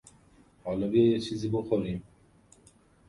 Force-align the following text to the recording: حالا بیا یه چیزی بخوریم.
حالا 0.63 0.87
بیا 0.87 1.07
یه 1.11 1.19
چیزی 1.19 1.49
بخوریم. 1.49 2.03